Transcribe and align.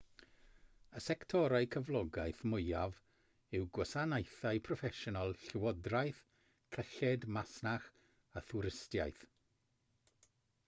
y 0.99 0.99
sectorau 1.07 1.65
cyflogaeth 1.73 2.39
mwyaf 2.53 2.95
yw 3.59 3.67
gwasanaethau 3.77 4.61
proffesiynol 4.67 5.33
llywodraeth 5.43 6.21
cyllid 6.77 7.27
masnach 7.37 7.85
a 8.41 8.43
thwristiaeth 8.49 9.21